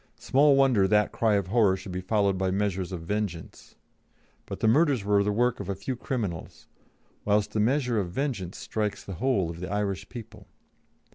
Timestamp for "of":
1.35-1.45, 2.91-3.01, 5.59-5.69, 7.99-8.09, 9.51-9.59